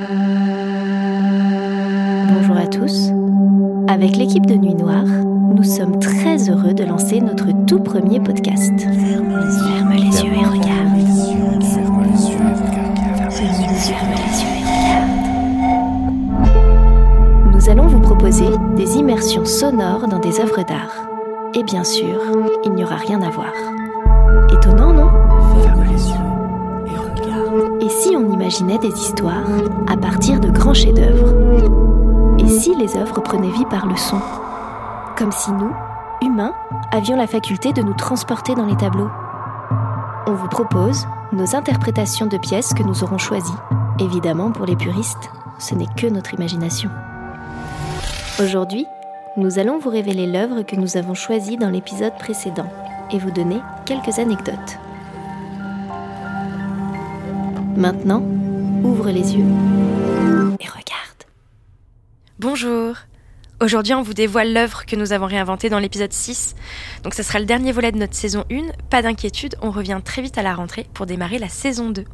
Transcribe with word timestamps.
Bonjour 0.00 0.16
à 2.56 2.66
tous. 2.66 3.10
Avec 3.86 4.16
l'équipe 4.16 4.46
de 4.46 4.54
Nuit 4.54 4.74
Noire, 4.74 5.04
nous 5.04 5.62
sommes 5.62 5.98
très 5.98 6.48
heureux 6.48 6.72
de 6.72 6.84
lancer 6.84 7.20
notre 7.20 7.48
tout 7.66 7.80
premier 7.80 8.18
podcast. 8.18 8.72
Ferme 8.80 9.92
les, 9.92 10.22
yeux 10.22 10.32
et 10.32 10.46
regarde. 10.46 10.98
Ferme 11.62 12.02
les 12.02 12.30
yeux 12.30 12.38
et 12.38 12.54
regarde. 12.54 12.98
Ferme 13.30 13.60
les 13.60 13.90
yeux 13.90 13.92
et 13.92 14.00
regarde. 14.00 14.30
Nous 17.52 17.68
allons 17.68 17.86
vous 17.86 18.00
proposer 18.00 18.48
des 18.76 18.96
immersions 18.96 19.44
sonores 19.44 20.08
dans 20.08 20.18
des 20.18 20.40
œuvres 20.40 20.64
d'art. 20.64 21.10
Et 21.54 21.62
bien 21.62 21.84
sûr, 21.84 22.22
il 22.64 22.72
n'y 22.72 22.84
aura 22.84 22.96
rien 22.96 23.20
à 23.20 23.28
voir. 23.28 23.52
Étonnant, 24.50 24.94
non 24.94 24.99
on 28.16 28.32
imaginait 28.32 28.78
des 28.78 28.92
histoires 28.92 29.48
à 29.88 29.96
partir 29.96 30.40
de 30.40 30.50
grands 30.50 30.74
chefs-d'œuvre? 30.74 31.34
Et 32.38 32.48
si 32.48 32.74
les 32.74 32.96
œuvres 32.96 33.20
prenaient 33.20 33.50
vie 33.50 33.66
par 33.66 33.86
le 33.86 33.96
son? 33.96 34.20
Comme 35.16 35.32
si 35.32 35.52
nous, 35.52 35.72
humains, 36.22 36.54
avions 36.92 37.16
la 37.16 37.26
faculté 37.26 37.72
de 37.72 37.82
nous 37.82 37.94
transporter 37.94 38.54
dans 38.54 38.66
les 38.66 38.76
tableaux. 38.76 39.10
On 40.26 40.34
vous 40.34 40.48
propose 40.48 41.06
nos 41.32 41.54
interprétations 41.54 42.26
de 42.26 42.38
pièces 42.38 42.74
que 42.74 42.82
nous 42.82 43.04
aurons 43.04 43.18
choisies. 43.18 43.52
Évidemment, 43.98 44.50
pour 44.50 44.66
les 44.66 44.76
puristes, 44.76 45.30
ce 45.58 45.74
n'est 45.74 45.92
que 45.96 46.06
notre 46.06 46.34
imagination. 46.34 46.90
Aujourd'hui, 48.40 48.86
nous 49.36 49.58
allons 49.58 49.78
vous 49.78 49.90
révéler 49.90 50.26
l'œuvre 50.26 50.62
que 50.62 50.76
nous 50.76 50.96
avons 50.96 51.14
choisie 51.14 51.56
dans 51.56 51.68
l'épisode 51.68 52.16
précédent 52.18 52.66
et 53.12 53.18
vous 53.18 53.30
donner 53.30 53.60
quelques 53.84 54.18
anecdotes. 54.18 54.78
Maintenant, 57.80 58.22
ouvre 58.84 59.08
les 59.08 59.36
yeux 59.36 59.46
et 60.60 60.66
regarde. 60.66 61.24
Bonjour 62.38 62.94
Aujourd'hui, 63.62 63.94
on 63.94 64.02
vous 64.02 64.12
dévoile 64.12 64.52
l'œuvre 64.52 64.84
que 64.84 64.96
nous 64.96 65.14
avons 65.14 65.24
réinventée 65.24 65.70
dans 65.70 65.78
l'épisode 65.78 66.12
6. 66.12 66.56
Donc, 67.04 67.14
ce 67.14 67.22
sera 67.22 67.38
le 67.38 67.46
dernier 67.46 67.72
volet 67.72 67.90
de 67.90 67.96
notre 67.96 68.14
saison 68.14 68.44
1. 68.50 68.72
Pas 68.90 69.00
d'inquiétude, 69.00 69.56
on 69.62 69.70
revient 69.70 69.98
très 70.04 70.20
vite 70.20 70.36
à 70.36 70.42
la 70.42 70.54
rentrée 70.54 70.86
pour 70.92 71.06
démarrer 71.06 71.38
la 71.38 71.48
saison 71.48 71.88
2. 71.88 72.04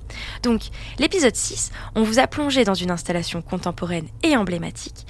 Donc, 0.45 0.63
l'épisode 1.01 1.35
6, 1.35 1.73
on 1.97 2.05
vous 2.05 2.21
a 2.21 2.29
plongé 2.29 2.63
dans 2.63 2.75
une 2.75 2.93
installation 2.93 3.43
contemporaine 3.43 4.07
et 4.23 4.37
emblématique. 4.37 5.05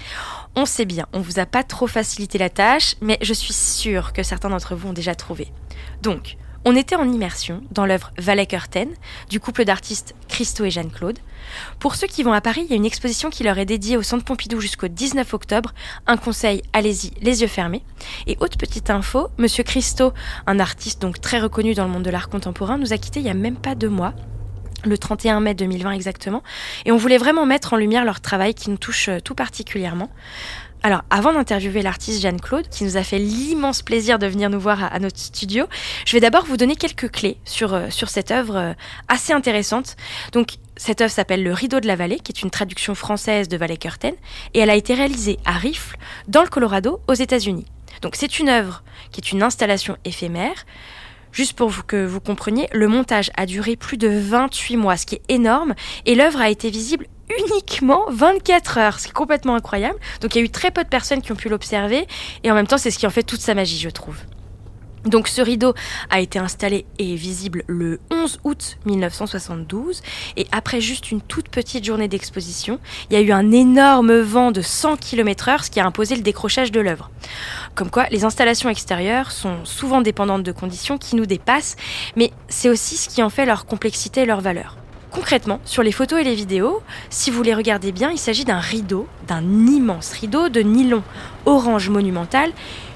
On 0.55 0.65
sait 0.65 0.87
bien, 0.87 1.07
on 1.13 1.21
vous 1.21 1.39
a 1.39 1.45
pas 1.45 1.65
trop 1.65 1.87
facilité 1.87 2.39
la 2.39 2.49
tâche, 2.49 2.97
mais 3.03 3.19
je 3.21 3.35
suis 3.35 3.53
sûre 3.53 4.15
que 4.15 4.23
certains 4.23 4.49
d'entre 4.49 4.75
vous 4.75 4.89
ont 4.89 4.95
déjà 4.95 5.15
trouvé. 5.15 5.53
Donc, 6.01 6.39
on 6.67 6.75
était 6.75 6.97
en 6.97 7.09
immersion 7.09 7.63
dans 7.71 7.87
l'œuvre 7.87 8.13
Valet 8.19 8.45
Curtain 8.45 8.89
du 9.31 9.39
couple 9.39 9.65
d'artistes 9.65 10.17
Christo 10.29 10.65
et 10.65 10.71
Jeanne-Claude. 10.71 11.21
Pour 11.79 11.95
ceux 11.95 12.09
qui 12.09 12.25
vont 12.25 12.33
à 12.33 12.41
Paris, 12.41 12.63
il 12.65 12.71
y 12.71 12.73
a 12.73 12.77
une 12.77 12.85
exposition 12.85 13.31
qui 13.31 13.45
leur 13.45 13.57
est 13.59 13.65
dédiée 13.65 13.97
au 13.97 14.03
Centre 14.03 14.25
Pompidou 14.25 14.61
jusqu'au 14.61 14.89
19 14.89 15.33
octobre. 15.33 15.73
Un 16.09 16.17
conseil, 16.17 16.63
allez-y, 16.73 17.13
les 17.23 17.43
yeux 17.43 17.47
fermés. 17.47 17.85
Et 18.27 18.37
autre 18.41 18.59
petite 18.59 18.91
info, 18.91 19.29
Monsieur 19.39 19.63
Christo, 19.63 20.13
un 20.49 20.59
artiste 20.59 21.01
donc 21.01 21.21
très 21.21 21.39
reconnu 21.39 21.75
dans 21.75 21.85
le 21.85 21.91
monde 21.93 22.03
de 22.03 22.11
l'art 22.11 22.29
contemporain, 22.29 22.79
nous 22.79 22.93
a 22.93 22.99
quittés 22.99 23.21
il 23.21 23.27
y 23.27 23.31
a 23.31 23.35
même 23.35 23.57
pas 23.57 23.77
deux 23.77 23.89
mois 23.89 24.15
le 24.85 24.99
31 24.99 25.41
mai 25.41 25.55
2020 25.55 25.93
exactement, 25.93 26.43
et 26.85 26.93
on 26.93 26.97
voulait 26.97 27.19
vraiment 27.19 27.45
mettre 27.45 27.73
en 27.73 27.77
lumière 27.77 28.05
leur 28.05 28.21
travail 28.21 28.55
qui 28.55 28.71
nous 28.71 28.77
touche 28.77 29.09
euh, 29.09 29.19
tout 29.21 29.35
particulièrement. 29.35 30.11
Alors, 30.87 31.03
avant 31.11 31.33
d'interviewer 31.33 31.83
l'artiste 31.83 32.23
Jeanne-Claude, 32.23 32.69
qui 32.69 32.85
nous 32.85 32.97
a 32.97 33.03
fait 33.03 33.19
l'immense 33.19 33.83
plaisir 33.83 34.21
de 34.21 34.29
venir 34.29 34.51
nous 34.51 34.61
voir 34.61 34.85
à, 34.85 35.01
notre 35.01 35.19
studio, 35.19 35.67
je 36.05 36.13
vais 36.13 36.21
d'abord 36.21 36.45
vous 36.45 36.57
donner 36.57 36.77
quelques 36.77 37.11
clés 37.11 37.39
sur, 37.45 37.75
euh, 37.75 37.89
cette 37.91 38.31
œuvre 38.31 38.57
euh, 38.57 38.73
assez 39.09 39.33
intéressante. 39.33 39.97
Donc, 40.31 40.59
cette 40.77 41.01
œuvre 41.01 41.11
s'appelle 41.11 41.43
Le 41.43 41.53
Rideau 41.53 41.81
de 41.81 41.89
la 41.89 41.97
Vallée, 41.97 42.21
qui 42.21 42.31
est 42.31 42.41
une 42.41 42.53
traduction 42.53 42.95
française 42.95 43.49
de 43.49 43.57
Valley 43.57 43.79
Curtain, 43.79 44.13
et 44.55 44.61
elle 44.61 44.71
a 44.71 44.77
été 44.77 44.95
réalisée 44.95 45.41
à 45.45 45.55
Rifle, 45.55 45.97
dans 46.29 46.43
le 46.43 46.49
Colorado, 46.49 47.01
aux 47.09 47.15
États-Unis. 47.15 47.67
Donc, 48.01 48.15
c'est 48.15 48.39
une 48.39 48.49
œuvre 48.49 48.85
qui 49.11 49.21
est 49.21 49.33
une 49.33 49.43
installation 49.43 49.97
éphémère. 50.05 50.67
Juste 51.33 51.55
pour 51.55 51.85
que 51.87 52.07
vous 52.07 52.21
compreniez, 52.21 52.69
le 52.73 52.87
montage 52.87 53.33
a 53.37 53.45
duré 53.45 53.75
plus 53.75 53.97
de 53.97 54.07
28 54.07 54.77
mois, 54.77 54.97
ce 54.97 55.07
qui 55.07 55.17
est 55.17 55.23
énorme, 55.29 55.75
et 56.05 56.15
l'œuvre 56.15 56.41
a 56.41 56.49
été 56.49 56.71
visible 56.71 57.09
uniquement 57.39 58.05
24 58.11 58.79
heures, 58.79 58.99
ce 58.99 59.05
qui 59.05 59.11
est 59.11 59.15
complètement 59.15 59.55
incroyable. 59.55 59.99
Donc 60.21 60.35
il 60.35 60.39
y 60.39 60.43
a 60.43 60.45
eu 60.45 60.51
très 60.51 60.71
peu 60.71 60.85
de 60.85 60.89
personnes 60.89 61.23
qui 61.23 61.33
ont 61.33 61.37
pu 61.37 61.49
l'observer, 61.49 62.07
et 62.45 62.51
en 62.51 62.55
même 62.55 62.67
temps 62.67 62.79
c'est 62.79 62.91
ce 62.91 62.99
qui 62.99 63.07
en 63.07 63.11
fait 63.11 63.23
toute 63.23 63.41
sa 63.41 63.55
magie, 63.55 63.79
je 63.79 63.91
trouve. 63.91 64.17
Donc 65.07 65.29
ce 65.29 65.41
rideau 65.41 65.73
a 66.11 66.21
été 66.21 66.41
installé 66.41 66.85
et 66.99 67.15
visible 67.15 67.63
le 67.69 68.01
11 68.11 68.41
août 68.43 68.79
1972 68.87 70.03
et 70.37 70.49
après 70.51 70.81
juste 70.81 71.13
une 71.13 71.21
toute 71.21 71.49
petite 71.49 71.85
journée 71.85 72.09
d'exposition, 72.09 72.81
il 73.09 73.15
y 73.15 73.17
a 73.17 73.23
eu 73.23 73.31
un 73.31 73.53
énorme 73.53 74.19
vent 74.19 74.51
de 74.51 74.63
100 74.63 74.97
km/h 74.97 75.65
ce 75.65 75.71
qui 75.71 75.79
a 75.79 75.87
imposé 75.87 76.17
le 76.17 76.23
décrochage 76.23 76.73
de 76.73 76.81
l'œuvre. 76.81 77.11
Comme 77.77 77.91
quoi 77.91 78.07
les 78.11 78.25
installations 78.25 78.69
extérieures 78.69 79.31
sont 79.31 79.65
souvent 79.65 80.01
dépendantes 80.01 80.43
de 80.43 80.53
conditions 80.53 80.99
qui 80.99 81.15
nous 81.15 81.27
dépassent, 81.27 81.77
mais 82.17 82.33
c'est 82.49 82.69
aussi 82.69 82.97
ce 82.97 83.09
qui 83.09 83.23
en 83.23 83.31
fait 83.31 83.47
leur 83.47 83.67
complexité 83.67 84.23
et 84.23 84.27
leur 84.27 84.41
valeur. 84.41 84.77
Concrètement, 85.17 85.61
sur 85.65 85.83
les 85.83 85.93
photos 85.93 86.21
et 86.21 86.25
les 86.25 86.35
vidéos, 86.35 86.83
si 87.09 87.31
vous 87.31 87.43
les 87.43 87.55
regardez 87.55 87.91
bien, 87.91 88.11
il 88.11 88.19
s'agit 88.19 88.45
d'un 88.45 88.59
rideau, 88.59 89.07
d'un 89.27 89.41
immense 89.67 90.13
rideau 90.13 90.51
de 90.51 90.61
nylon 90.61 91.03
orange 91.47 91.89
monumental 91.89 92.53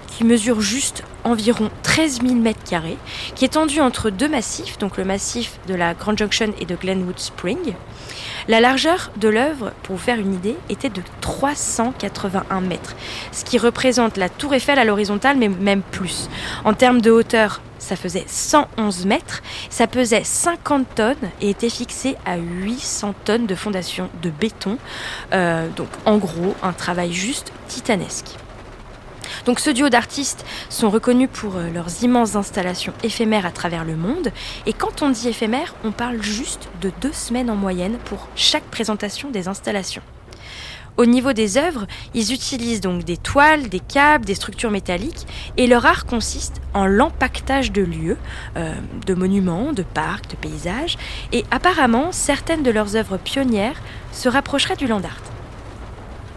qui 0.06 0.24
mesure 0.24 0.60
juste 0.60 1.02
environ 1.24 1.70
13 1.82 2.22
000 2.22 2.34
mètres 2.34 2.62
carrés, 2.68 2.98
qui 3.34 3.44
est 3.44 3.54
tendu 3.54 3.80
entre 3.80 4.10
deux 4.10 4.28
massifs, 4.28 4.78
donc 4.78 4.96
le 4.96 5.04
massif 5.04 5.58
de 5.68 5.74
la 5.74 5.94
Grand 5.94 6.16
Junction 6.16 6.52
et 6.58 6.66
de 6.66 6.76
Glenwood 6.76 7.18
Spring. 7.18 7.74
La 8.48 8.60
largeur 8.60 9.10
de 9.16 9.28
l'œuvre, 9.28 9.72
pour 9.82 9.96
vous 9.96 10.02
faire 10.02 10.18
une 10.18 10.34
idée, 10.34 10.56
était 10.68 10.88
de 10.88 11.02
381 11.20 12.60
mètres, 12.60 12.94
ce 13.32 13.44
qui 13.44 13.58
représente 13.58 14.16
la 14.16 14.28
tour 14.28 14.54
Eiffel 14.54 14.78
à 14.78 14.84
l'horizontale, 14.84 15.36
mais 15.36 15.48
même 15.48 15.82
plus. 15.82 16.28
En 16.64 16.74
termes 16.74 17.00
de 17.00 17.10
hauteur, 17.10 17.60
ça 17.78 17.96
faisait 17.96 18.24
111 18.26 19.06
mètres, 19.06 19.42
ça 19.70 19.86
pesait 19.86 20.22
50 20.24 20.86
tonnes 20.94 21.30
et 21.40 21.50
était 21.50 21.70
fixé 21.70 22.16
à 22.26 22.36
800 22.36 23.14
tonnes 23.24 23.46
de 23.46 23.54
fondation 23.54 24.08
de 24.22 24.30
béton. 24.30 24.78
Euh, 25.32 25.68
donc 25.76 25.88
en 26.04 26.18
gros, 26.18 26.54
un 26.62 26.72
travail 26.72 27.12
juste 27.12 27.52
titanesque. 27.68 28.36
Donc 29.46 29.60
ce 29.60 29.70
duo 29.70 29.88
d'artistes 29.88 30.44
sont 30.68 30.90
reconnus 30.90 31.28
pour 31.32 31.56
euh, 31.56 31.70
leurs 31.70 32.02
immenses 32.02 32.36
installations 32.36 32.92
éphémères 33.02 33.46
à 33.46 33.50
travers 33.50 33.84
le 33.84 33.96
monde. 33.96 34.30
Et 34.66 34.72
quand 34.72 35.02
on 35.02 35.10
dit 35.10 35.28
éphémère, 35.28 35.74
on 35.84 35.92
parle 35.92 36.22
juste 36.22 36.68
de 36.80 36.90
deux 37.00 37.12
semaines 37.12 37.50
en 37.50 37.56
moyenne 37.56 37.98
pour 38.04 38.28
chaque 38.36 38.64
présentation 38.64 39.30
des 39.30 39.48
installations. 39.48 40.02
Au 40.96 41.06
niveau 41.06 41.32
des 41.32 41.56
œuvres, 41.56 41.86
ils 42.12 42.32
utilisent 42.32 42.82
donc 42.82 43.04
des 43.04 43.16
toiles, 43.16 43.68
des 43.68 43.80
câbles, 43.80 44.26
des 44.26 44.34
structures 44.34 44.70
métalliques, 44.70 45.26
et 45.56 45.66
leur 45.66 45.86
art 45.86 46.04
consiste 46.04 46.60
en 46.74 46.84
l'empaquetage 46.84 47.72
de 47.72 47.82
lieux, 47.82 48.18
euh, 48.56 48.74
de 49.06 49.14
monuments, 49.14 49.72
de 49.72 49.82
parcs, 49.82 50.28
de 50.30 50.36
paysages, 50.36 50.98
et 51.32 51.44
apparemment 51.50 52.12
certaines 52.12 52.62
de 52.62 52.70
leurs 52.70 52.96
œuvres 52.96 53.16
pionnières 53.16 53.80
se 54.12 54.28
rapprocheraient 54.28 54.76
du 54.76 54.86
land 54.86 55.02
art. 55.02 55.29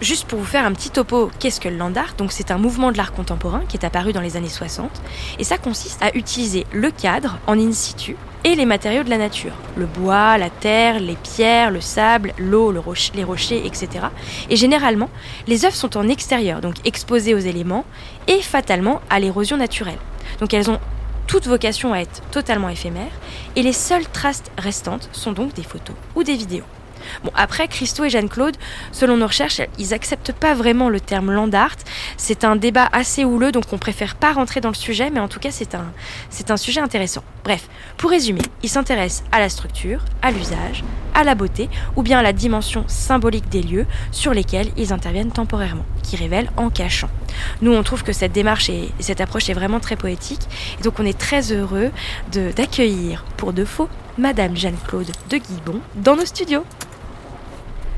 Juste 0.03 0.25
pour 0.25 0.37
vous 0.37 0.45
faire 0.45 0.65
un 0.65 0.73
petit 0.73 0.89
topo, 0.89 1.31
qu'est-ce 1.39 1.61
que 1.61 1.69
le 1.69 1.77
land 1.77 1.95
art 1.95 2.15
Donc 2.17 2.33
c'est 2.33 2.51
un 2.51 2.57
mouvement 2.57 2.91
de 2.91 2.97
l'art 2.97 3.13
contemporain 3.13 3.61
qui 3.69 3.77
est 3.77 3.85
apparu 3.85 4.11
dans 4.11 4.19
les 4.19 4.35
années 4.35 4.49
60 4.49 4.91
et 5.39 5.45
ça 5.45 5.57
consiste 5.57 6.03
à 6.03 6.13
utiliser 6.13 6.65
le 6.73 6.91
cadre 6.91 7.39
en 7.47 7.57
in 7.57 7.71
situ 7.71 8.17
et 8.43 8.55
les 8.55 8.65
matériaux 8.65 9.03
de 9.03 9.09
la 9.09 9.17
nature, 9.17 9.53
le 9.77 9.85
bois, 9.85 10.37
la 10.37 10.49
terre, 10.49 10.99
les 10.99 11.15
pierres, 11.15 11.71
le 11.71 11.79
sable, 11.79 12.33
l'eau, 12.37 12.73
les 12.73 13.23
rochers, 13.23 13.65
etc. 13.65 14.07
Et 14.49 14.57
généralement, 14.57 15.09
les 15.47 15.63
œuvres 15.63 15.77
sont 15.77 15.95
en 15.95 16.09
extérieur, 16.09 16.59
donc 16.59 16.75
exposées 16.83 17.33
aux 17.33 17.39
éléments 17.39 17.85
et 18.27 18.41
fatalement 18.41 18.99
à 19.09 19.21
l'érosion 19.21 19.55
naturelle. 19.55 19.99
Donc 20.41 20.53
elles 20.53 20.69
ont 20.69 20.81
toute 21.27 21.47
vocation 21.47 21.93
à 21.93 21.99
être 21.99 22.21
totalement 22.29 22.67
éphémères 22.67 23.17
et 23.55 23.63
les 23.63 23.71
seules 23.71 24.09
traces 24.09 24.43
restantes 24.57 25.07
sont 25.13 25.31
donc 25.31 25.53
des 25.53 25.63
photos 25.63 25.95
ou 26.13 26.23
des 26.23 26.35
vidéos. 26.35 26.65
Bon, 27.23 27.31
après, 27.35 27.67
Christo 27.67 28.03
et 28.03 28.09
Jeanne-Claude, 28.09 28.57
selon 28.91 29.17
nos 29.17 29.27
recherches, 29.27 29.61
ils 29.77 29.93
acceptent 29.93 30.33
pas 30.33 30.53
vraiment 30.53 30.89
le 30.89 30.99
terme 30.99 31.31
land 31.31 31.51
art. 31.53 31.75
C'est 32.17 32.43
un 32.43 32.55
débat 32.55 32.89
assez 32.91 33.25
houleux, 33.25 33.51
donc 33.51 33.65
on 33.71 33.77
préfère 33.77 34.15
pas 34.15 34.33
rentrer 34.33 34.61
dans 34.61 34.69
le 34.69 34.75
sujet, 34.75 35.09
mais 35.09 35.19
en 35.19 35.27
tout 35.27 35.39
cas, 35.39 35.51
c'est 35.51 35.75
un, 35.75 35.91
c'est 36.29 36.51
un 36.51 36.57
sujet 36.57 36.81
intéressant. 36.81 37.23
Bref, 37.43 37.67
pour 37.97 38.09
résumer, 38.09 38.41
ils 38.61 38.69
s'intéressent 38.69 39.23
à 39.31 39.39
la 39.39 39.49
structure, 39.49 40.01
à 40.21 40.31
l'usage, 40.31 40.83
à 41.13 41.23
la 41.23 41.35
beauté, 41.35 41.69
ou 41.95 42.03
bien 42.03 42.19
à 42.19 42.21
la 42.21 42.33
dimension 42.33 42.85
symbolique 42.87 43.49
des 43.49 43.61
lieux 43.61 43.85
sur 44.11 44.33
lesquels 44.33 44.71
ils 44.77 44.93
interviennent 44.93 45.31
temporairement, 45.31 45.85
qui 46.01 46.15
révèlent 46.15 46.51
en 46.57 46.69
cachant. 46.69 47.09
Nous, 47.61 47.73
on 47.73 47.83
trouve 47.83 48.03
que 48.03 48.13
cette 48.13 48.31
démarche 48.31 48.69
et 48.69 48.91
cette 48.99 49.21
approche 49.21 49.49
est 49.49 49.53
vraiment 49.53 49.79
très 49.79 49.95
poétique, 49.95 50.47
et 50.79 50.83
donc 50.83 50.99
on 50.99 51.05
est 51.05 51.17
très 51.17 51.51
heureux 51.51 51.91
de, 52.31 52.51
d'accueillir, 52.51 53.25
pour 53.37 53.53
de 53.53 53.65
faux, 53.65 53.89
Madame 54.17 54.55
Jeanne-Claude 54.55 55.11
de 55.29 55.37
Guibon 55.37 55.81
dans 55.95 56.15
nos 56.15 56.25
studios. 56.25 56.63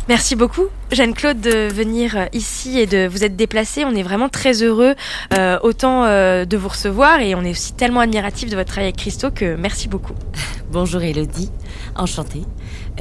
Merci 0.07 0.36
beaucoup, 0.36 0.66
Jeanne-Claude, 0.92 1.42
de 1.42 1.68
venir 1.74 2.28
ici 2.31 2.78
et 2.78 2.86
de 2.86 3.07
vous 3.07 3.24
être 3.24 3.36
déplacée. 3.36 3.86
On 3.86 3.96
est 3.96 4.04
vraiment 4.04 4.30
très 4.30 4.62
heureux 4.62 4.94
euh, 5.34 5.57
autant 5.63 6.04
euh, 6.04 6.46
de 6.46 6.57
vous 6.57 6.68
recevoir 6.68 7.22
et 7.22 7.34
on 7.34 7.44
est 7.44 7.50
aussi 7.50 7.74
tellement 7.74 8.02
admiratif 8.02 8.52
de 8.52 8.56
votre 8.56 8.69
travail 8.69 8.90
avec 8.90 8.98
Christo 8.98 9.31
que 9.31 9.56
merci 9.56 9.88
beaucoup. 9.88 10.13
Bonjour 10.72 11.02
Elodie, 11.02 11.50
enchantée. 11.96 12.44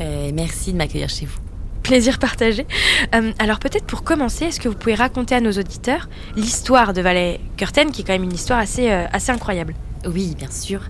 Euh, 0.01 0.31
merci 0.33 0.73
de 0.73 0.79
m'accueillir 0.79 1.11
chez 1.11 1.27
vous. 1.27 1.39
Plaisir 1.83 2.19
partagé. 2.19 2.67
Euh, 3.15 3.33
alors 3.39 3.59
peut-être 3.59 3.85
pour 3.85 4.03
commencer, 4.03 4.47
est-ce 4.47 4.59
que 4.59 4.71
vous 4.71 4.75
pouvez 4.75 4.95
raconter 4.95 5.35
à 5.35 5.43
nos 5.43 5.53
auditeurs 5.53 6.09
l'histoire 6.35 6.95
de 6.95 7.03
Valet 7.03 7.39
Curtain, 7.59 7.91
qui 7.91 8.01
est 8.01 8.05
quand 8.05 8.15
même 8.15 8.23
une 8.23 8.33
histoire 8.33 8.59
assez, 8.59 8.91
euh, 8.91 9.05
assez 9.13 9.31
incroyable? 9.31 9.75
Oui, 10.07 10.35
bien 10.39 10.51
sûr. 10.51 10.81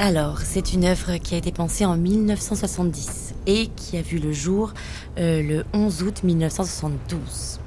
Alors, 0.00 0.40
c'est 0.40 0.72
une 0.72 0.84
œuvre 0.86 1.18
qui 1.18 1.36
a 1.36 1.38
été 1.38 1.52
pensée 1.52 1.84
en 1.84 1.96
1970 1.96 3.34
et 3.46 3.68
qui 3.68 3.96
a 3.96 4.02
vu 4.02 4.18
le 4.18 4.32
jour 4.32 4.74
euh, 5.18 5.40
le 5.40 5.64
11 5.72 6.02
août 6.02 6.24
1972. 6.24 7.60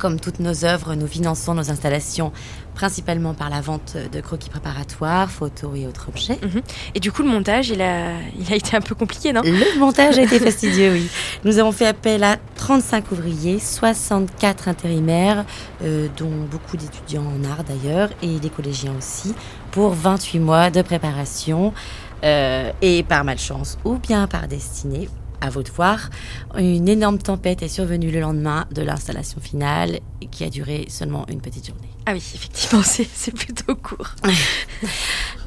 Comme 0.00 0.18
toutes 0.18 0.40
nos 0.40 0.64
œuvres, 0.64 0.94
nous 0.94 1.06
finançons 1.06 1.52
nos 1.52 1.70
installations 1.70 2.32
principalement 2.74 3.34
par 3.34 3.50
la 3.50 3.60
vente 3.60 3.98
de 4.10 4.20
croquis 4.22 4.48
préparatoires, 4.48 5.30
photos 5.30 5.72
et 5.76 5.86
autres 5.86 6.08
objets. 6.08 6.38
Mhm. 6.42 6.62
Et 6.94 7.00
du 7.00 7.12
coup, 7.12 7.22
le 7.22 7.28
montage, 7.28 7.68
il 7.68 7.82
a, 7.82 8.14
il 8.38 8.50
a 8.50 8.56
été 8.56 8.74
un 8.74 8.80
peu 8.80 8.94
compliqué, 8.94 9.34
non? 9.34 9.42
Le 9.44 9.78
montage 9.78 10.18
a 10.18 10.22
été 10.22 10.38
fastidieux, 10.40 10.92
oui. 10.92 11.10
Nous 11.44 11.58
avons 11.58 11.70
fait 11.70 11.86
appel 11.86 12.24
à 12.24 12.38
35 12.56 13.12
ouvriers, 13.12 13.58
64 13.58 14.68
intérimaires, 14.68 15.44
euh, 15.84 16.08
dont 16.16 16.32
beaucoup 16.50 16.78
d'étudiants 16.78 17.26
en 17.26 17.44
art 17.50 17.64
d'ailleurs, 17.64 18.08
et 18.22 18.38
des 18.38 18.48
collégiens 18.48 18.94
aussi, 18.96 19.34
pour 19.70 19.92
28 19.92 20.38
mois 20.38 20.70
de 20.70 20.80
préparation. 20.80 21.74
Euh, 22.22 22.70
et 22.82 23.02
par 23.02 23.24
malchance 23.24 23.78
ou 23.82 23.94
bien 23.94 24.26
par 24.26 24.46
destinée, 24.46 25.08
à 25.40 25.48
vous 25.50 25.62
de 25.62 25.70
voir, 25.70 26.10
une 26.58 26.88
énorme 26.88 27.18
tempête 27.18 27.62
est 27.62 27.68
survenue 27.68 28.10
le 28.10 28.20
lendemain 28.20 28.66
de 28.74 28.82
l'installation 28.82 29.40
finale 29.40 30.00
qui 30.30 30.44
a 30.44 30.50
duré 30.50 30.86
seulement 30.88 31.26
une 31.28 31.40
petite 31.40 31.66
journée. 31.66 31.88
Ah 32.06 32.12
oui, 32.12 32.18
effectivement, 32.18 32.82
c'est 32.84 33.32
plutôt 33.34 33.74
court. 33.76 34.14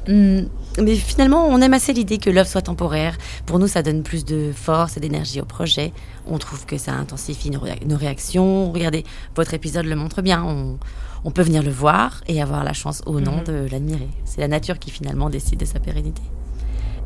Hum, 0.08 0.48
Mais 0.82 0.96
finalement, 0.96 1.46
on 1.46 1.60
aime 1.60 1.74
assez 1.74 1.92
l'idée 1.92 2.18
que 2.18 2.30
l'œuvre 2.30 2.48
soit 2.48 2.62
temporaire. 2.62 3.16
Pour 3.46 3.58
nous, 3.60 3.68
ça 3.68 3.82
donne 3.82 4.02
plus 4.02 4.24
de 4.24 4.50
force 4.52 4.96
et 4.96 5.00
d'énergie 5.00 5.40
au 5.40 5.44
projet. 5.44 5.92
On 6.26 6.38
trouve 6.38 6.66
que 6.66 6.78
ça 6.78 6.92
intensifie 6.92 7.50
nos, 7.50 7.60
réa- 7.60 7.84
nos 7.86 7.96
réactions. 7.96 8.72
Regardez, 8.72 9.04
votre 9.36 9.54
épisode 9.54 9.86
le 9.86 9.94
montre 9.94 10.20
bien. 10.20 10.42
On, 10.42 10.78
on 11.22 11.30
peut 11.30 11.42
venir 11.42 11.62
le 11.62 11.70
voir 11.70 12.22
et 12.26 12.42
avoir 12.42 12.64
la 12.64 12.72
chance 12.72 13.02
ou 13.06 13.20
non 13.20 13.36
Mhm. 13.38 13.44
de 13.44 13.68
l'admirer. 13.70 14.08
C'est 14.24 14.40
la 14.40 14.48
nature 14.48 14.80
qui 14.80 14.90
finalement 14.90 15.30
décide 15.30 15.60
de 15.60 15.64
sa 15.64 15.78
pérennité. 15.78 16.22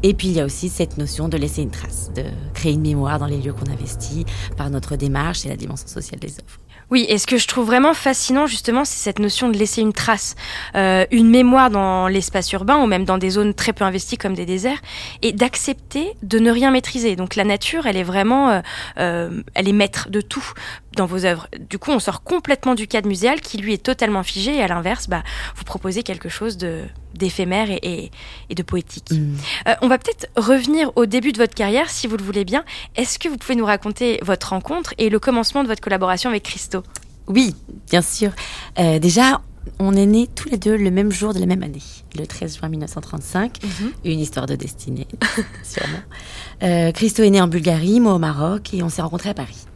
Et 0.02 0.14
puis 0.14 0.28
il 0.28 0.34
y 0.34 0.40
a 0.40 0.44
aussi 0.44 0.68
cette 0.68 0.98
notion 0.98 1.28
de 1.28 1.36
laisser 1.36 1.62
une 1.62 1.70
trace, 1.70 2.10
de 2.14 2.24
créer 2.54 2.72
une 2.72 2.82
mémoire 2.82 3.18
dans 3.18 3.26
les 3.26 3.38
lieux 3.38 3.52
qu'on 3.52 3.70
investit 3.70 4.24
par 4.56 4.70
notre 4.70 4.96
démarche 4.96 5.44
et 5.44 5.48
la 5.48 5.56
dimension 5.56 5.88
sociale 5.88 6.20
des 6.20 6.32
œuvres. 6.32 6.58
Oui, 6.90 7.04
et 7.08 7.18
ce 7.18 7.26
que 7.26 7.36
je 7.36 7.46
trouve 7.46 7.66
vraiment 7.66 7.92
fascinant, 7.92 8.46
justement, 8.46 8.84
c'est 8.84 8.96
cette 8.96 9.18
notion 9.18 9.50
de 9.50 9.58
laisser 9.58 9.82
une 9.82 9.92
trace, 9.92 10.36
euh, 10.74 11.04
une 11.10 11.28
mémoire 11.28 11.68
dans 11.68 12.08
l'espace 12.08 12.50
urbain 12.52 12.78
ou 12.78 12.86
même 12.86 13.04
dans 13.04 13.18
des 13.18 13.30
zones 13.30 13.52
très 13.52 13.74
peu 13.74 13.84
investies 13.84 14.16
comme 14.16 14.32
des 14.32 14.46
déserts, 14.46 14.78
et 15.20 15.32
d'accepter 15.32 16.14
de 16.22 16.38
ne 16.38 16.50
rien 16.50 16.70
maîtriser. 16.70 17.14
Donc 17.14 17.36
la 17.36 17.44
nature, 17.44 17.86
elle 17.86 17.98
est 17.98 18.04
vraiment, 18.04 18.50
euh, 18.50 18.60
euh, 18.98 19.42
elle 19.54 19.68
est 19.68 19.72
maître 19.74 20.08
de 20.08 20.22
tout 20.22 20.52
dans 20.98 21.06
vos 21.06 21.24
œuvres. 21.24 21.48
Du 21.70 21.78
coup, 21.78 21.90
on 21.90 21.98
sort 21.98 22.22
complètement 22.22 22.74
du 22.74 22.86
cadre 22.86 23.08
muséal 23.08 23.40
qui 23.40 23.56
lui 23.56 23.72
est 23.72 23.82
totalement 23.82 24.22
figé, 24.22 24.56
et 24.56 24.62
à 24.62 24.68
l'inverse, 24.68 25.08
bah, 25.08 25.22
vous 25.56 25.64
proposez 25.64 26.02
quelque 26.02 26.28
chose 26.28 26.56
de 26.56 26.82
d'éphémère 27.14 27.70
et, 27.70 27.80
et, 27.82 28.10
et 28.50 28.54
de 28.54 28.62
poétique. 28.62 29.10
Mm. 29.10 29.34
Euh, 29.66 29.74
on 29.82 29.88
va 29.88 29.98
peut-être 29.98 30.28
revenir 30.36 30.92
au 30.94 31.06
début 31.06 31.32
de 31.32 31.38
votre 31.38 31.54
carrière, 31.54 31.90
si 31.90 32.06
vous 32.06 32.16
le 32.16 32.22
voulez 32.22 32.44
bien. 32.44 32.64
Est-ce 32.96 33.18
que 33.18 33.28
vous 33.28 33.36
pouvez 33.36 33.56
nous 33.56 33.64
raconter 33.64 34.20
votre 34.22 34.50
rencontre 34.50 34.94
et 34.98 35.08
le 35.08 35.18
commencement 35.18 35.62
de 35.62 35.68
votre 35.68 35.80
collaboration 35.80 36.30
avec 36.30 36.44
Christo? 36.44 36.82
Oui, 37.26 37.56
bien 37.90 38.02
sûr. 38.02 38.30
Euh, 38.78 38.98
déjà, 39.00 39.40
on 39.78 39.94
est 39.94 40.06
nés 40.06 40.28
tous 40.32 40.48
les 40.48 40.58
deux 40.58 40.76
le 40.76 40.90
même 40.90 41.10
jour 41.10 41.34
de 41.34 41.40
la 41.40 41.46
même 41.46 41.62
année, 41.62 41.82
le 42.16 42.26
13 42.26 42.58
juin 42.58 42.68
1935. 42.68 43.58
Une 44.04 44.20
histoire 44.20 44.46
de 44.46 44.54
destinée, 44.54 45.08
sûrement. 45.64 46.02
Euh, 46.62 46.92
Christo 46.92 47.22
est 47.22 47.30
né 47.30 47.40
en 47.40 47.48
Bulgarie, 47.48 48.00
moi 48.00 48.14
au 48.14 48.18
Maroc, 48.18 48.74
et 48.74 48.82
on 48.82 48.88
s'est 48.88 49.02
rencontrés 49.02 49.30
à 49.30 49.34
Paris. 49.34 49.66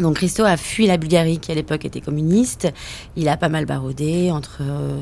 Donc 0.00 0.16
Christo 0.16 0.44
a 0.44 0.56
fui 0.56 0.86
la 0.86 0.96
Bulgarie 0.96 1.38
qui 1.38 1.52
à 1.52 1.54
l'époque 1.54 1.84
était 1.84 2.00
communiste. 2.00 2.72
Il 3.16 3.28
a 3.28 3.36
pas 3.36 3.48
mal 3.48 3.64
baroudé 3.64 4.30
entre, 4.32 4.58
euh, 4.60 5.00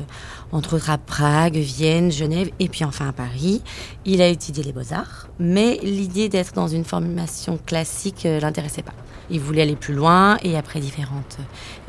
entre 0.51 0.75
autres 0.75 0.89
à 0.89 0.97
Prague, 0.97 1.57
Vienne, 1.57 2.11
Genève 2.11 2.49
et 2.59 2.69
puis 2.69 2.85
enfin 2.85 3.09
à 3.09 3.13
Paris. 3.13 3.63
Il 4.05 4.21
a 4.21 4.27
étudié 4.27 4.63
les 4.63 4.71
beaux-arts, 4.71 5.29
mais 5.39 5.79
l'idée 5.81 6.29
d'être 6.29 6.53
dans 6.53 6.67
une 6.67 6.85
formation 6.85 7.57
classique 7.65 8.25
euh, 8.25 8.39
l'intéressait 8.39 8.83
pas. 8.83 8.93
Il 9.29 9.39
voulait 9.39 9.61
aller 9.61 9.75
plus 9.75 9.93
loin 9.93 10.37
et 10.43 10.57
après 10.57 10.79
différentes 10.79 11.37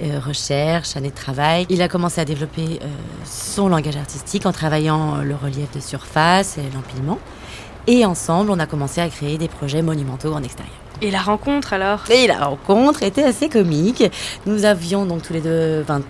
euh, 0.01 0.21
recherches, 0.21 0.97
années 0.97 1.11
de 1.11 1.15
travail, 1.15 1.67
il 1.69 1.83
a 1.83 1.89
commencé 1.89 2.21
à 2.21 2.25
développer 2.25 2.79
euh, 2.83 2.87
son 3.25 3.69
langage 3.69 3.97
artistique 3.97 4.47
en 4.47 4.53
travaillant 4.53 5.17
euh, 5.17 5.23
le 5.23 5.35
relief 5.35 5.71
de 5.75 5.81
surface 5.81 6.59
et 6.59 6.63
l'empilement. 6.73 7.19
Et 7.87 8.05
ensemble, 8.07 8.51
on 8.51 8.59
a 8.59 8.67
commencé 8.67 9.01
à 9.01 9.09
créer 9.09 9.37
des 9.37 9.49
projets 9.49 9.83
monumentaux 9.83 10.33
en 10.33 10.43
extérieur. 10.43 10.84
Et 11.03 11.11
la 11.11 11.21
rencontre 11.21 11.73
alors? 11.73 12.05
Et 12.11 12.27
la 12.27 12.47
rencontre 12.47 13.03
était 13.03 13.25
assez 13.25 13.49
comique. 13.49 14.05
Nous 14.47 14.65
avions 14.65 15.07
donc 15.07 15.23
tous 15.23 15.33
les 15.33 15.41
deux 15.41 15.83
20 15.83 16.03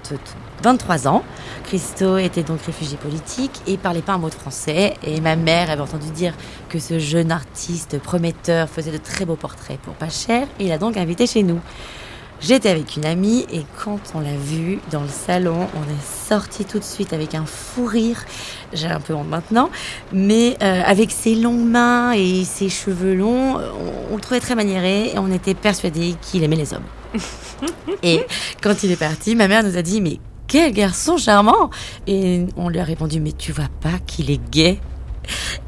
23 0.62 1.08
ans. 1.08 1.22
Christo 1.64 2.16
était 2.16 2.42
donc 2.42 2.62
réfugié 2.62 2.96
politique 2.96 3.60
et 3.66 3.76
parlait 3.76 4.02
pas 4.02 4.14
un 4.14 4.18
mot 4.18 4.30
de 4.30 4.34
français. 4.34 4.94
Et 5.02 5.20
ma 5.20 5.36
mère 5.36 5.70
avait 5.70 5.82
entendu 5.82 6.10
dire 6.10 6.32
que 6.68 6.78
ce 6.78 6.98
jeune 6.98 7.32
artiste 7.32 7.98
prometteur 7.98 8.68
faisait 8.68 8.92
de 8.92 8.96
très 8.96 9.24
beaux 9.24 9.36
portraits 9.36 9.78
pour 9.80 9.94
pas 9.94 10.08
cher. 10.08 10.46
Et 10.58 10.66
il 10.66 10.72
a 10.72 10.78
donc 10.78 10.96
invité 10.96 11.26
chez 11.26 11.42
nous. 11.42 11.60
J'étais 12.40 12.68
avec 12.68 12.96
une 12.96 13.06
amie 13.06 13.46
et 13.52 13.62
quand 13.82 14.00
on 14.14 14.20
l'a 14.20 14.36
vu 14.36 14.78
dans 14.90 15.02
le 15.02 15.08
salon, 15.08 15.66
on 15.74 15.82
est 15.82 16.28
sorti 16.28 16.64
tout 16.64 16.78
de 16.78 16.84
suite 16.84 17.12
avec 17.12 17.34
un 17.34 17.46
fou 17.46 17.86
rire. 17.86 18.24
J'ai 18.72 18.88
un 18.88 19.00
peu 19.00 19.14
honte 19.14 19.28
maintenant, 19.28 19.70
mais 20.12 20.56
euh, 20.62 20.82
avec 20.84 21.10
ses 21.10 21.34
longues 21.36 21.66
mains 21.66 22.12
et 22.12 22.44
ses 22.44 22.68
cheveux 22.68 23.14
longs, 23.14 23.56
on, 23.56 24.12
on 24.12 24.16
le 24.16 24.20
trouvait 24.20 24.40
très 24.40 24.54
maniéré 24.54 25.12
et 25.14 25.18
on 25.18 25.30
était 25.32 25.54
persuadés 25.54 26.16
qu'il 26.20 26.42
aimait 26.44 26.56
les 26.56 26.74
hommes. 26.74 26.82
et 28.02 28.26
quand 28.62 28.82
il 28.82 28.90
est 28.90 28.96
parti, 28.96 29.34
ma 29.36 29.48
mère 29.48 29.62
nous 29.62 29.76
a 29.76 29.82
dit 29.82 30.00
mais 30.00 30.18
quel 30.46 30.72
garçon 30.72 31.16
charmant 31.16 31.70
Et 32.06 32.46
on 32.56 32.68
lui 32.68 32.78
a 32.78 32.84
répondu 32.84 33.20
mais 33.20 33.32
tu 33.32 33.52
vois 33.52 33.70
pas 33.80 33.98
qu'il 34.06 34.30
est 34.30 34.50
gay? 34.50 34.78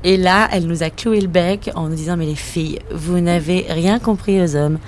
Et 0.04 0.16
là, 0.16 0.48
elle 0.52 0.66
nous 0.66 0.82
a 0.82 0.90
cloué 0.90 1.20
le 1.20 1.28
bec 1.28 1.70
en 1.74 1.88
nous 1.88 1.94
disant 1.94 2.16
Mais 2.16 2.26
les 2.26 2.34
filles, 2.34 2.78
vous 2.90 3.20
n'avez 3.20 3.66
rien 3.68 3.98
compris 3.98 4.40
aux 4.42 4.56
hommes. 4.56 4.78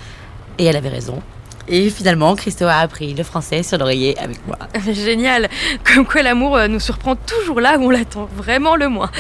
Et 0.59 0.65
elle 0.65 0.77
avait 0.77 0.89
raison. 0.89 1.23
Et 1.69 1.91
finalement, 1.91 2.35
Christo 2.35 2.65
a 2.65 2.77
appris 2.77 3.15
le 3.15 3.23
français 3.23 3.63
sur 3.63 3.79
l'oreiller 3.79 4.19
avec 4.19 4.39
moi. 4.47 4.59
Génial 4.93 5.49
Comme 5.85 6.07
quoi 6.07 6.23
l'amour 6.23 6.57
euh, 6.57 6.69
nous 6.69 6.81
surprend 6.81 7.15
toujours 7.15 7.61
là 7.61 7.79
où 7.79 7.85
on 7.85 7.91
l'attend 7.91 8.29
vraiment 8.35 8.77
le 8.77 8.89
moins. 8.89 9.11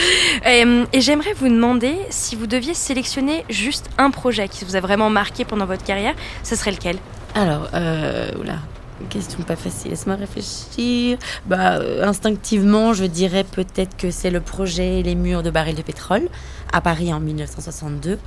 Et, 0.46 0.64
euh, 0.64 0.84
et 0.92 1.00
j'aimerais 1.00 1.34
vous 1.34 1.48
demander 1.48 1.94
si 2.10 2.36
vous 2.36 2.46
deviez 2.46 2.74
sélectionner 2.74 3.44
juste 3.50 3.90
un 3.98 4.10
projet 4.10 4.48
qui 4.48 4.64
vous 4.64 4.76
a 4.76 4.80
vraiment 4.80 5.10
marqué 5.10 5.44
pendant 5.44 5.66
votre 5.66 5.84
carrière, 5.84 6.14
ce 6.42 6.56
serait 6.56 6.72
lequel? 6.72 6.96
Alors, 7.34 7.68
euh, 7.74 8.30
oula, 8.40 8.58
question 9.10 9.42
pas 9.42 9.56
facile, 9.56 9.90
laisse-moi 9.90 10.16
réfléchir. 10.16 11.18
Bah, 11.46 11.74
euh, 11.74 12.04
instinctivement, 12.04 12.92
je 12.94 13.04
dirais 13.04 13.44
peut-être 13.44 13.96
que 13.96 14.10
c'est 14.10 14.30
le 14.30 14.40
projet 14.40 15.02
Les 15.02 15.14
murs 15.14 15.42
de 15.42 15.50
barils 15.50 15.76
de 15.76 15.82
pétrole 15.82 16.28
à 16.72 16.80
Paris 16.80 17.12
en 17.12 17.20
1962. 17.20 18.18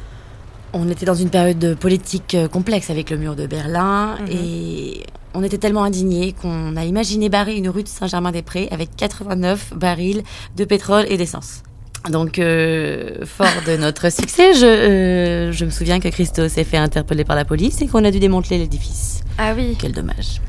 On 0.74 0.90
était 0.90 1.06
dans 1.06 1.16
une 1.16 1.30
période 1.30 1.60
de 1.60 1.74
politique 1.74 2.34
euh, 2.36 2.48
complexe 2.48 2.90
avec 2.90 3.10
le 3.10 3.18
mur 3.18 3.36
de 3.36 3.46
Berlin 3.46 4.18
Mhm. 4.22 4.28
et 4.32 5.04
on 5.34 5.44
était 5.44 5.58
tellement 5.58 5.84
indignés 5.84 6.34
qu'on 6.34 6.76
a 6.78 6.86
imaginé 6.86 7.30
barrer 7.30 7.56
une 7.56 7.70
rue 7.70 7.84
de 7.84 7.88
Saint-Germain-des-Prés 7.88 8.68
avec 8.72 8.90
89 8.96 9.74
barils 9.76 10.24
de 10.58 10.64
pétrole 10.66 11.06
et 11.10 11.18
d'essence. 11.18 11.64
Donc, 12.10 12.40
euh, 12.40 13.26
fort 13.26 13.46
de 13.68 13.78
notre 13.78 14.12
succès, 14.12 14.54
je, 14.56 14.66
euh, 14.66 15.52
je 15.52 15.66
me 15.66 15.70
souviens 15.70 16.00
que 16.00 16.08
Christo 16.10 16.48
s'est 16.50 16.64
fait 16.64 16.78
interpeller 16.78 17.24
par 17.24 17.36
la 17.36 17.46
police 17.46 17.82
et 17.82 17.88
qu'on 17.88 18.04
a 18.04 18.12
dû 18.12 18.20
démanteler 18.20 18.58
l'édifice. 18.58 19.22
Ah 19.38 19.54
oui 19.56 19.78
Quel 19.80 19.92
dommage. 19.92 20.42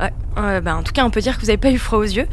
Ouais, 0.00 0.12
euh, 0.38 0.60
bah, 0.60 0.76
en 0.76 0.82
tout 0.82 0.92
cas, 0.92 1.04
on 1.04 1.10
peut 1.10 1.20
dire 1.20 1.36
que 1.36 1.40
vous 1.40 1.46
n'avez 1.46 1.58
pas 1.58 1.70
eu 1.70 1.78
froid 1.78 1.98
aux 1.98 2.02
yeux. 2.02 2.26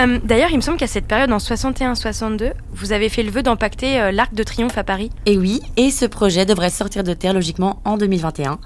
Euh, 0.00 0.18
D'ailleurs, 0.24 0.50
il 0.50 0.56
me 0.56 0.60
semble 0.62 0.78
qu'à 0.78 0.86
cette 0.86 1.06
période, 1.06 1.32
en 1.32 1.38
61-62, 1.38 2.52
vous 2.72 2.92
avez 2.92 3.08
fait 3.08 3.22
le 3.22 3.30
vœu 3.30 3.42
d'empacter 3.42 4.00
euh, 4.00 4.12
l'Arc 4.12 4.34
de 4.34 4.42
Triomphe 4.42 4.78
à 4.78 4.84
Paris. 4.84 5.10
Et 5.26 5.36
oui, 5.36 5.60
et 5.76 5.90
ce 5.90 6.06
projet 6.06 6.46
devrait 6.46 6.70
sortir 6.70 7.02
de 7.02 7.14
terre 7.14 7.34
logiquement 7.34 7.80
en 7.84 7.96
2021. 7.96 8.58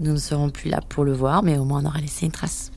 Nous 0.00 0.12
ne 0.12 0.18
serons 0.18 0.50
plus 0.50 0.70
là 0.70 0.80
pour 0.88 1.04
le 1.04 1.12
voir, 1.12 1.42
mais 1.42 1.58
au 1.58 1.64
moins 1.64 1.82
on 1.82 1.86
aura 1.86 1.98
laissé 1.98 2.26
une 2.26 2.32
trace. 2.32 2.70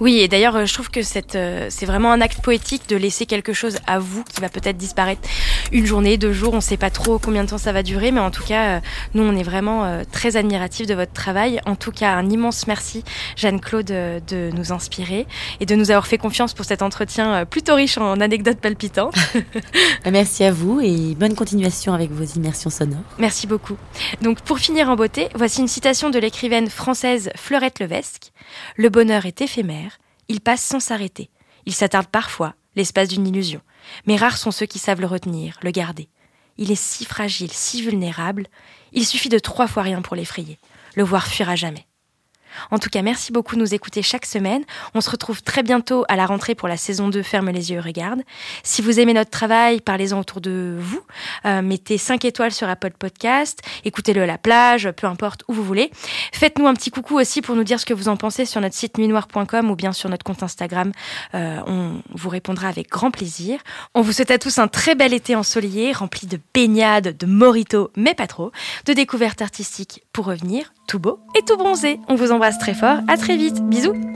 Oui, 0.00 0.18
et 0.18 0.28
d'ailleurs, 0.28 0.56
euh, 0.56 0.64
je 0.66 0.74
trouve 0.74 0.90
que 0.90 1.00
euh, 1.36 1.66
c'est 1.70 1.86
vraiment 1.86 2.12
un 2.12 2.20
acte 2.20 2.40
poétique 2.42 2.88
de 2.88 2.96
laisser 2.96 3.26
quelque 3.26 3.52
chose 3.52 3.78
à 3.86 3.98
vous 3.98 4.24
qui 4.24 4.40
va 4.40 4.48
peut-être 4.48 4.76
disparaître 4.76 5.28
une 5.72 5.86
journée, 5.86 6.16
deux 6.16 6.32
jours, 6.32 6.52
on 6.52 6.56
ne 6.56 6.62
sait 6.62 6.76
pas 6.76 6.90
trop 6.90 7.18
combien 7.18 7.44
de 7.44 7.50
temps 7.50 7.58
ça 7.58 7.72
va 7.72 7.82
durer, 7.82 8.10
mais 8.10 8.20
en 8.20 8.30
tout 8.30 8.42
cas, 8.42 8.76
euh, 8.76 8.80
nous, 9.14 9.22
on 9.22 9.36
est 9.36 9.42
vraiment 9.42 10.02
très 10.10 10.36
admiratifs 10.36 10.86
de 10.86 10.94
votre 10.94 11.12
travail. 11.12 11.60
En 11.66 11.76
tout 11.76 11.92
cas, 11.92 12.14
un 12.14 12.28
immense 12.28 12.66
merci, 12.66 13.04
Jeanne-Claude, 13.36 13.86
de 13.86 14.50
nous 14.54 14.72
inspirer 14.72 15.26
et 15.60 15.66
de 15.66 15.74
nous 15.74 15.90
avoir 15.90 16.06
fait 16.06 16.18
confiance 16.18 16.54
pour 16.54 16.64
cet 16.64 16.82
entretien 16.82 17.44
plutôt 17.44 17.74
riche 17.74 17.98
en 17.98 18.20
anecdotes 18.20 18.58
palpitantes. 18.58 19.14
Merci 20.10 20.44
à 20.44 20.52
vous 20.52 20.80
et 20.80 21.14
bonne 21.14 21.34
continuation 21.34 21.94
avec 21.94 22.10
vos 22.10 22.24
immersions 22.24 22.70
sonores. 22.70 23.02
Merci 23.18 23.46
beaucoup. 23.46 23.76
Donc, 24.22 24.40
pour 24.40 24.58
finir 24.58 24.88
en 24.88 24.96
beauté, 24.96 25.28
voici 25.34 25.60
une 25.60 25.68
citation 25.68 26.10
de 26.10 26.18
l'écrivaine 26.18 26.68
française 26.68 27.30
Fleurette 27.36 27.80
Levesque. 27.80 28.29
Le 28.76 28.88
bonheur 28.88 29.26
est 29.26 29.40
éphémère, 29.40 29.98
il 30.28 30.40
passe 30.40 30.62
sans 30.62 30.80
s'arrêter. 30.80 31.30
Il 31.66 31.74
s'attarde 31.74 32.06
parfois, 32.06 32.54
l'espace 32.76 33.08
d'une 33.08 33.26
illusion. 33.26 33.60
Mais 34.06 34.16
rares 34.16 34.38
sont 34.38 34.50
ceux 34.50 34.66
qui 34.66 34.78
savent 34.78 35.00
le 35.00 35.06
retenir, 35.06 35.58
le 35.62 35.70
garder. 35.70 36.08
Il 36.56 36.70
est 36.70 36.80
si 36.80 37.04
fragile, 37.04 37.52
si 37.52 37.82
vulnérable. 37.82 38.46
Il 38.92 39.06
suffit 39.06 39.28
de 39.28 39.38
trois 39.38 39.66
fois 39.66 39.82
rien 39.82 40.02
pour 40.02 40.16
l'effrayer. 40.16 40.58
Le 40.94 41.04
voir 41.04 41.26
fuir 41.26 41.48
à 41.48 41.56
jamais. 41.56 41.86
En 42.70 42.78
tout 42.78 42.90
cas, 42.90 43.02
merci 43.02 43.32
beaucoup 43.32 43.56
de 43.56 43.60
nous 43.60 43.74
écouter 43.74 44.02
chaque 44.02 44.26
semaine. 44.26 44.64
On 44.94 45.00
se 45.00 45.10
retrouve 45.10 45.42
très 45.42 45.62
bientôt 45.62 46.04
à 46.08 46.16
la 46.16 46.26
rentrée 46.26 46.54
pour 46.54 46.68
la 46.68 46.76
saison 46.76 47.08
2 47.08 47.22
Ferme 47.22 47.50
les 47.50 47.70
yeux 47.72 47.80
regarde. 47.80 48.22
Si 48.62 48.82
vous 48.82 49.00
aimez 49.00 49.14
notre 49.14 49.30
travail, 49.30 49.80
parlez-en 49.80 50.20
autour 50.20 50.40
de 50.40 50.76
vous. 50.78 51.02
Euh, 51.44 51.62
mettez 51.62 51.98
5 51.98 52.24
étoiles 52.24 52.52
sur 52.52 52.68
Apple 52.68 52.92
Podcast. 52.98 53.60
Écoutez-le 53.84 54.22
à 54.22 54.26
la 54.26 54.38
plage, 54.38 54.90
peu 54.92 55.06
importe 55.06 55.42
où 55.48 55.52
vous 55.52 55.64
voulez. 55.64 55.90
Faites-nous 56.32 56.66
un 56.66 56.74
petit 56.74 56.90
coucou 56.90 57.18
aussi 57.18 57.42
pour 57.42 57.56
nous 57.56 57.64
dire 57.64 57.80
ce 57.80 57.86
que 57.86 57.94
vous 57.94 58.08
en 58.08 58.16
pensez 58.16 58.44
sur 58.44 58.60
notre 58.60 58.74
site 58.74 58.98
nuitnoir.com 58.98 59.70
ou 59.70 59.76
bien 59.76 59.92
sur 59.92 60.08
notre 60.08 60.24
compte 60.24 60.42
Instagram. 60.42 60.92
Euh, 61.34 61.60
on 61.66 62.02
vous 62.14 62.28
répondra 62.28 62.68
avec 62.68 62.88
grand 62.90 63.10
plaisir. 63.10 63.60
On 63.94 64.02
vous 64.02 64.12
souhaite 64.12 64.30
à 64.30 64.38
tous 64.38 64.58
un 64.58 64.68
très 64.68 64.94
bel 64.94 65.12
été 65.12 65.34
ensoleillé, 65.34 65.92
rempli 65.92 66.26
de 66.26 66.38
baignades, 66.54 67.16
de 67.16 67.26
moritos, 67.26 67.90
mais 67.96 68.14
pas 68.14 68.26
trop, 68.26 68.52
de 68.86 68.92
découvertes 68.92 69.42
artistiques 69.42 70.02
pour 70.12 70.26
revenir 70.26 70.72
tout 70.86 70.98
beau 70.98 71.20
et 71.38 71.42
tout 71.42 71.56
bronzé. 71.56 72.00
On 72.08 72.16
vous 72.16 72.32
très 72.58 72.74
fort. 72.74 72.98
À 73.08 73.16
très 73.16 73.36
vite. 73.36 73.62
Bisous. 73.68 74.09